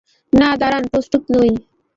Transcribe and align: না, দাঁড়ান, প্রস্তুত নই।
না, 0.33 0.49
দাঁড়ান, 0.57 0.83
প্রস্তুত 0.91 1.23
নই। 1.35 1.51